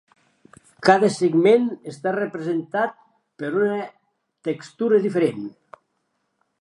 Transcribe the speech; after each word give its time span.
Cada 0.87 1.09
segment 1.15 1.67
està 1.91 2.13
representat 2.15 2.97
per 3.43 3.53
una 3.67 3.77
textura 4.49 5.01
diferent. 5.05 5.47